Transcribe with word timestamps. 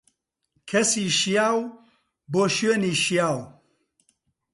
کەسی 0.69 1.05
شیاو، 1.19 1.59
بۆ 2.31 2.43
شوێنی 2.55 2.93
شیاو. 3.03 3.39